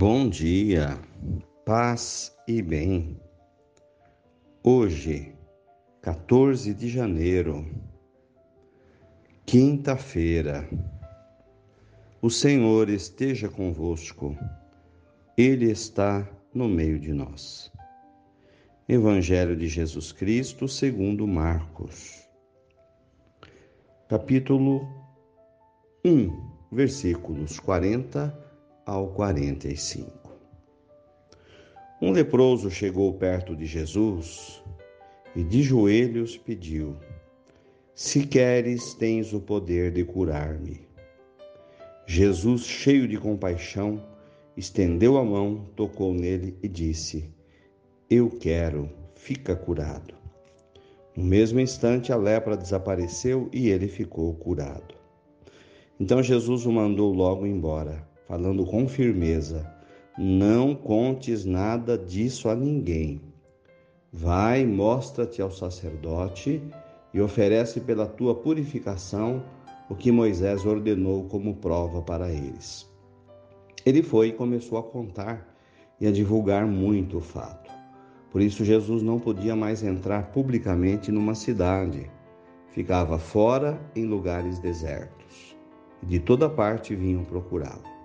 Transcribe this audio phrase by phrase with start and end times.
[0.00, 0.98] Bom dia,
[1.62, 3.20] paz e bem.
[4.64, 5.34] Hoje,
[6.00, 7.66] 14 de janeiro,
[9.44, 10.66] quinta-feira.
[12.22, 14.34] O Senhor esteja convosco,
[15.36, 17.70] Ele está no meio de nós.
[18.88, 22.26] Evangelho de Jesus Cristo, segundo Marcos,
[24.08, 24.80] capítulo
[26.02, 28.49] 1, versículos 40
[28.86, 30.30] ao 45.
[32.02, 34.62] Um leproso chegou perto de Jesus
[35.36, 36.96] e de joelhos pediu:
[37.94, 40.88] Se queres, tens o poder de curar-me.
[42.06, 44.02] Jesus, cheio de compaixão,
[44.56, 47.30] estendeu a mão, tocou nele e disse:
[48.08, 50.14] Eu quero, fica curado.
[51.14, 54.94] No mesmo instante, a lepra desapareceu e ele ficou curado.
[56.00, 59.68] Então Jesus o mandou logo embora, falando com firmeza:
[60.16, 63.20] não contes nada disso a ninguém.
[64.12, 66.62] Vai, mostra-te ao sacerdote
[67.12, 69.42] e oferece pela tua purificação
[69.88, 72.88] o que Moisés ordenou como prova para eles.
[73.84, 75.52] Ele foi e começou a contar
[76.00, 77.68] e a divulgar muito o fato.
[78.30, 82.08] Por isso, Jesus não podia mais entrar publicamente numa cidade.
[82.68, 85.56] Ficava fora em lugares desertos.
[86.02, 87.99] De toda parte vinham procurá-lo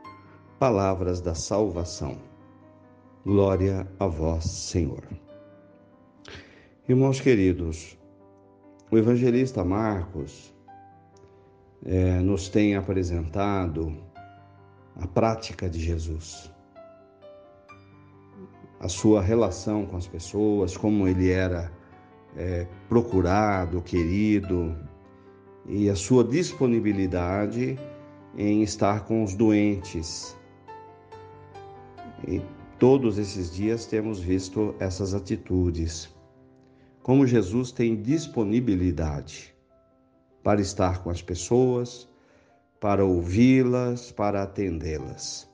[0.66, 2.18] palavras da salvação.
[3.24, 5.04] Glória a vós, Senhor.
[6.90, 7.96] Irmãos queridos,
[8.90, 10.52] o evangelista Marcos
[11.86, 13.96] é, nos tem apresentado
[14.96, 16.52] a prática de Jesus,
[18.80, 21.72] a sua relação com as pessoas, como ele era
[22.36, 24.76] é, procurado, querido,
[25.68, 27.78] e a sua disponibilidade
[28.36, 30.36] em estar com os doentes,
[32.28, 32.42] e
[32.80, 36.14] todos esses dias temos visto essas atitudes.
[37.02, 39.54] Como Jesus tem disponibilidade
[40.44, 42.08] para estar com as pessoas,
[42.80, 45.50] para ouvi-las, para atendê-las.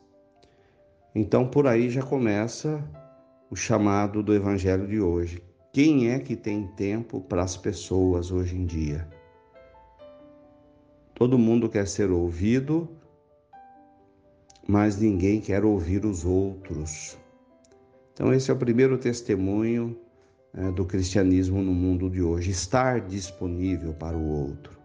[1.14, 2.82] Então por aí já começa
[3.50, 5.44] o chamado do evangelho de hoje.
[5.74, 9.08] Quem é que tem tempo para as pessoas hoje em dia?
[11.14, 12.90] Todo mundo quer ser ouvido,
[14.68, 17.18] mas ninguém quer ouvir os outros.
[18.14, 19.98] Então, esse é o primeiro testemunho
[20.54, 24.78] é, do cristianismo no mundo de hoje: estar disponível para o outro,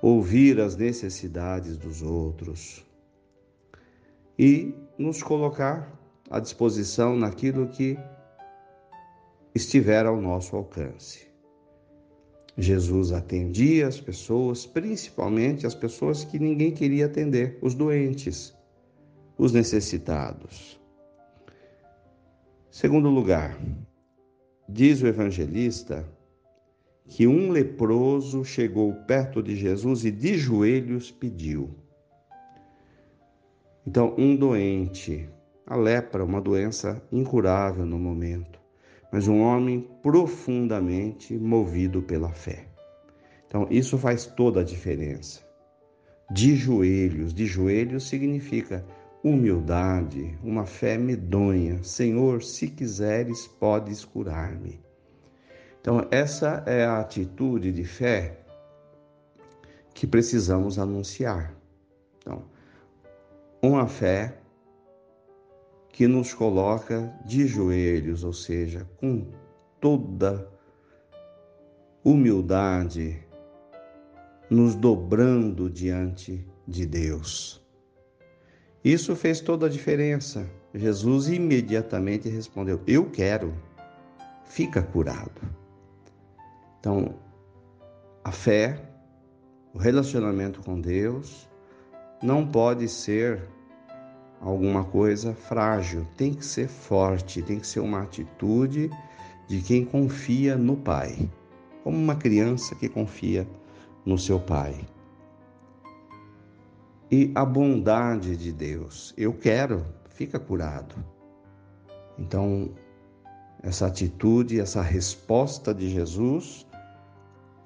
[0.00, 2.84] ouvir as necessidades dos outros
[4.38, 5.98] e nos colocar
[6.30, 7.98] à disposição naquilo que
[9.54, 11.28] estiver ao nosso alcance.
[12.56, 18.54] Jesus atendia as pessoas, principalmente as pessoas que ninguém queria atender, os doentes
[19.40, 20.78] os necessitados.
[22.70, 23.58] Segundo lugar,
[24.68, 26.06] diz o evangelista
[27.06, 31.70] que um leproso chegou perto de Jesus e de joelhos pediu.
[33.86, 35.26] Então, um doente,
[35.66, 38.60] a lepra, uma doença incurável no momento,
[39.10, 42.66] mas um homem profundamente movido pela fé.
[43.46, 45.40] Então, isso faz toda a diferença.
[46.30, 48.84] De joelhos, de joelhos significa
[49.22, 51.82] humildade, uma fé medonha.
[51.82, 54.80] Senhor, se quiseres, podes curar-me.
[55.80, 58.38] Então, essa é a atitude de fé
[59.94, 61.54] que precisamos anunciar.
[62.18, 62.44] Então,
[63.62, 64.38] uma fé
[65.88, 69.26] que nos coloca de joelhos, ou seja, com
[69.80, 70.50] toda
[72.02, 73.22] humildade,
[74.48, 77.59] nos dobrando diante de Deus.
[78.84, 80.48] Isso fez toda a diferença.
[80.74, 83.54] Jesus imediatamente respondeu: Eu quero,
[84.46, 85.42] fica curado.
[86.78, 87.14] Então,
[88.24, 88.80] a fé,
[89.74, 91.48] o relacionamento com Deus,
[92.22, 93.42] não pode ser
[94.40, 98.90] alguma coisa frágil, tem que ser forte, tem que ser uma atitude
[99.46, 101.28] de quem confia no Pai,
[101.84, 103.46] como uma criança que confia
[104.06, 104.74] no seu Pai
[107.10, 109.12] e a bondade de Deus.
[109.16, 110.94] Eu quero, fica curado.
[112.18, 112.70] Então,
[113.62, 116.66] essa atitude, essa resposta de Jesus,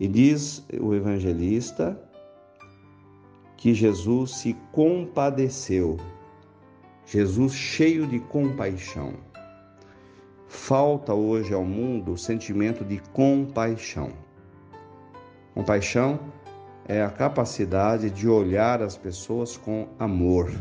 [0.00, 2.00] e diz o evangelista
[3.56, 5.98] que Jesus se compadeceu,
[7.06, 9.14] Jesus cheio de compaixão.
[10.48, 14.12] Falta hoje ao mundo o sentimento de compaixão.
[15.52, 16.18] Compaixão
[16.86, 20.52] é a capacidade de olhar as pessoas com amor.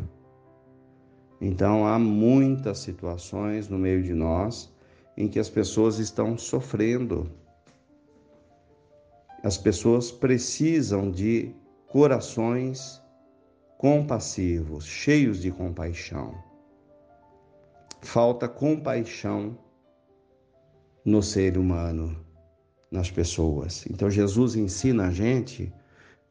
[1.41, 4.73] Então há muitas situações no meio de nós
[5.17, 7.29] em que as pessoas estão sofrendo.
[9.43, 11.53] As pessoas precisam de
[11.87, 13.01] corações
[13.77, 16.33] compassivos, cheios de compaixão.
[18.01, 19.57] Falta compaixão
[21.03, 22.17] no ser humano,
[22.89, 23.85] nas pessoas.
[23.89, 25.73] Então Jesus ensina a gente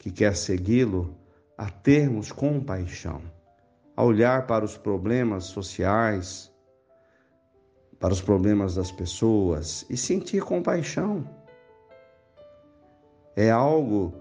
[0.02, 1.16] que quer segui-lo
[1.56, 3.22] a termos compaixão,
[3.96, 6.52] a olhar para os problemas sociais,
[8.00, 11.24] para os problemas das pessoas e sentir compaixão.
[13.36, 14.12] É algo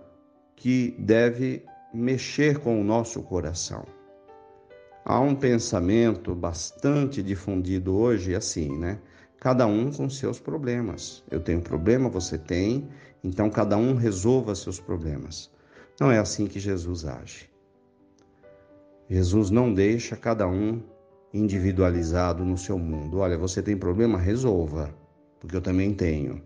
[0.55, 3.83] que deve mexer com o nosso coração.
[5.03, 8.99] Há um pensamento bastante difundido hoje assim, né?
[9.39, 11.23] Cada um com seus problemas.
[11.31, 12.87] Eu tenho problema, você tem,
[13.23, 15.49] então cada um resolva seus problemas.
[16.01, 17.47] Não é assim que Jesus age.
[19.07, 20.81] Jesus não deixa cada um
[21.31, 23.19] individualizado no seu mundo.
[23.19, 24.91] Olha, você tem problema, resolva,
[25.39, 26.41] porque eu também tenho.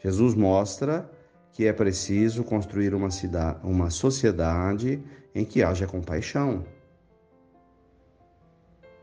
[0.00, 1.08] Jesus mostra
[1.52, 5.00] que é preciso construir uma, cidade, uma sociedade
[5.32, 6.64] em que haja compaixão.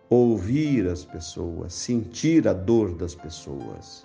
[0.09, 4.03] Ouvir as pessoas, sentir a dor das pessoas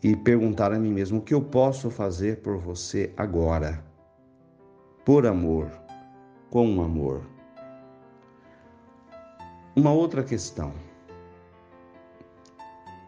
[0.00, 3.89] e perguntar a mim mesmo o que eu posso fazer por você agora,
[5.04, 5.70] por amor,
[6.50, 7.22] com amor.
[9.74, 10.72] Uma outra questão.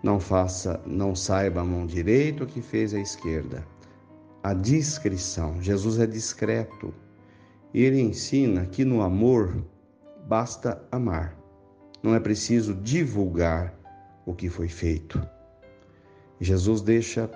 [0.03, 3.67] Não faça, não saiba a mão direita o que fez a esquerda.
[4.43, 5.61] A discrição.
[5.61, 6.94] Jesus é discreto.
[7.75, 9.65] E ele ensina que no amor
[10.27, 11.37] basta amar.
[12.03, 13.75] Não é preciso divulgar
[14.27, 15.23] o que foi feito.
[16.41, 17.31] Jesus deixa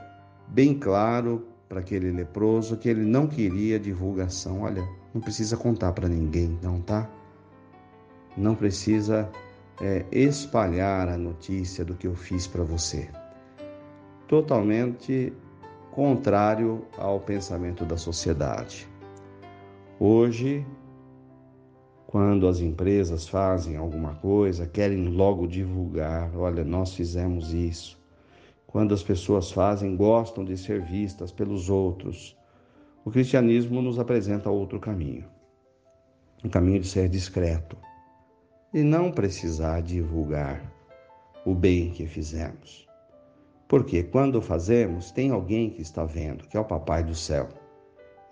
[0.49, 4.63] bem claro para aquele leproso que ele não queria divulgação.
[4.63, 7.11] Olha, não precisa contar para ninguém, não, tá?
[8.37, 9.31] Não precisa
[9.81, 13.09] é, espalhar a notícia do que eu fiz para você.
[14.29, 15.33] Totalmente
[15.91, 18.87] contrário ao pensamento da sociedade.
[19.99, 20.67] Hoje,
[22.07, 27.96] quando as empresas fazem alguma coisa, querem logo divulgar: olha, nós fizemos isso.
[28.67, 32.37] Quando as pessoas fazem, gostam de ser vistas pelos outros.
[33.05, 35.25] O cristianismo nos apresenta outro caminho
[36.47, 37.77] um caminho de ser discreto,
[38.73, 40.73] e não precisar divulgar
[41.45, 42.87] o bem que fizemos.
[43.69, 47.49] Porque quando fazemos, tem alguém que está vendo, que é o Papai do céu.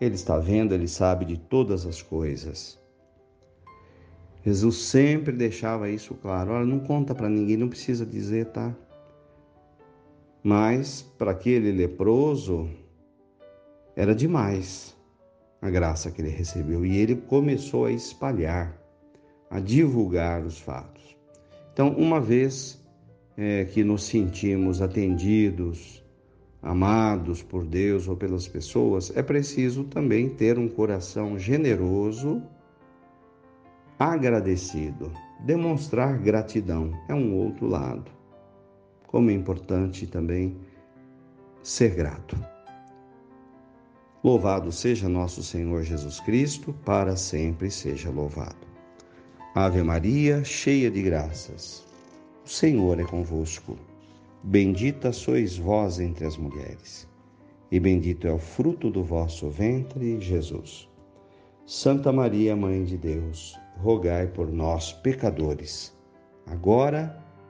[0.00, 2.80] Ele está vendo, ele sabe de todas as coisas.
[4.44, 6.52] Jesus sempre deixava isso claro.
[6.52, 8.76] Olha, não conta para ninguém, não precisa dizer, tá?
[10.44, 12.68] Mas para aquele leproso
[13.96, 14.94] era demais
[15.62, 18.78] a graça que ele recebeu e ele começou a espalhar
[19.48, 21.16] a divulgar os fatos.
[21.72, 22.78] Então, uma vez
[23.38, 26.04] é, que nos sentimos atendidos,
[26.60, 32.42] amados por Deus ou pelas pessoas, é preciso também ter um coração generoso,
[33.98, 35.10] agradecido.
[35.46, 38.10] Demonstrar gratidão é um outro lado.
[39.14, 40.56] Como é importante também
[41.62, 42.36] ser grato.
[44.24, 48.66] Louvado seja nosso Senhor Jesus Cristo, para sempre seja louvado.
[49.54, 51.86] Ave Maria, cheia de graças,
[52.44, 53.78] o Senhor é convosco.
[54.42, 57.08] Bendita sois vós entre as mulheres,
[57.70, 60.88] e bendito é o fruto do vosso ventre, Jesus.
[61.64, 65.96] Santa Maria, Mãe de Deus, rogai por nós, pecadores,
[66.48, 67.23] agora